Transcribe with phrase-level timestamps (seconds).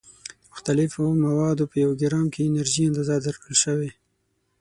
[0.03, 0.03] د
[0.51, 3.91] مختلفو موادو په یو ګرام کې انرژي اندازه درکړل شوې.